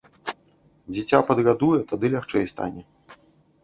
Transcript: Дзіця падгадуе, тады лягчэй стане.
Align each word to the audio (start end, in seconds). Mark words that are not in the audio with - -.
Дзіця 0.93 1.19
падгадуе, 1.29 1.79
тады 1.95 2.05
лягчэй 2.17 2.53
стане. 2.57 2.81